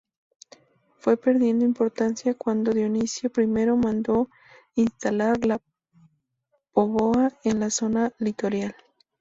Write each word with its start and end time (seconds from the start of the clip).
Fue 0.97 1.15
perdiendo 1.15 1.63
importancia 1.63 2.33
cuando 2.33 2.71
Dionisio 2.73 3.29
I 3.37 3.45
mandó 3.45 4.31
instalar 4.73 5.45
la 5.45 5.61
"póvoa" 6.71 7.31
en 7.43 7.59
la 7.59 7.69
zona 7.69 8.11
litoral. 8.17 8.73